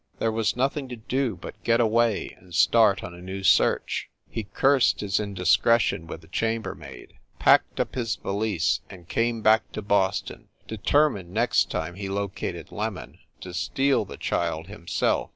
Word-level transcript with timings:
There 0.17 0.31
was 0.31 0.55
nothing 0.55 0.87
to 0.89 0.95
do 0.95 1.35
but 1.35 1.63
get 1.63 1.79
away 1.79 2.35
and 2.39 2.55
start 2.55 3.03
on 3.03 3.13
a 3.13 3.21
new 3.21 3.43
search. 3.43 4.09
He 4.27 4.45
cursed 4.45 5.01
his 5.01 5.19
indiscretion 5.19 6.07
with 6.07 6.21
the 6.21 6.27
chambermaid, 6.27 7.13
packed 7.37 7.79
up 7.79 7.93
his 7.93 8.15
valise 8.15 8.79
and 8.89 9.07
came 9.07 9.43
back 9.43 9.71
to 9.73 9.83
Boston, 9.83 10.47
determined, 10.67 11.29
next 11.31 11.69
time 11.69 11.93
he 11.93 12.09
located 12.09 12.71
"Lem 12.71 12.97
on," 12.97 13.19
to 13.41 13.53
steal 13.53 14.03
the 14.03 14.17
child 14.17 14.65
himself. 14.65 15.29